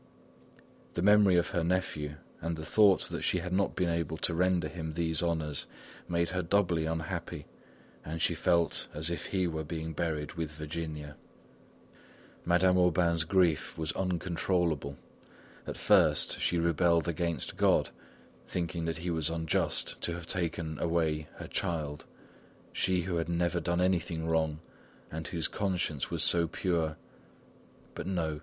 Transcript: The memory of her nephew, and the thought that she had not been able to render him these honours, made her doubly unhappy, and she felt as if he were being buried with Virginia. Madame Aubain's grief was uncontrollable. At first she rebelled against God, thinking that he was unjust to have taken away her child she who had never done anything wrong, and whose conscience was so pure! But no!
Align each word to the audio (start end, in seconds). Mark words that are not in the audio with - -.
The 0.95 1.03
memory 1.03 1.35
of 1.37 1.49
her 1.49 1.63
nephew, 1.63 2.15
and 2.41 2.57
the 2.57 2.65
thought 2.65 3.01
that 3.09 3.21
she 3.21 3.37
had 3.37 3.53
not 3.53 3.75
been 3.75 3.87
able 3.89 4.17
to 4.17 4.33
render 4.33 4.67
him 4.67 4.93
these 4.93 5.21
honours, 5.21 5.67
made 6.07 6.29
her 6.31 6.41
doubly 6.41 6.87
unhappy, 6.87 7.45
and 8.03 8.19
she 8.19 8.33
felt 8.33 8.87
as 8.95 9.11
if 9.11 9.27
he 9.27 9.45
were 9.45 9.63
being 9.63 9.93
buried 9.93 10.33
with 10.33 10.53
Virginia. 10.53 11.17
Madame 12.45 12.79
Aubain's 12.79 13.25
grief 13.25 13.77
was 13.77 13.91
uncontrollable. 13.91 14.97
At 15.67 15.77
first 15.77 16.39
she 16.41 16.57
rebelled 16.57 17.07
against 17.07 17.55
God, 17.55 17.91
thinking 18.47 18.85
that 18.85 18.97
he 18.97 19.11
was 19.11 19.29
unjust 19.29 20.01
to 20.01 20.13
have 20.15 20.25
taken 20.25 20.79
away 20.79 21.27
her 21.35 21.47
child 21.47 22.05
she 22.73 23.01
who 23.01 23.17
had 23.17 23.29
never 23.29 23.59
done 23.59 23.79
anything 23.79 24.25
wrong, 24.27 24.61
and 25.11 25.27
whose 25.27 25.47
conscience 25.47 26.09
was 26.09 26.23
so 26.23 26.47
pure! 26.47 26.97
But 27.93 28.07
no! 28.07 28.39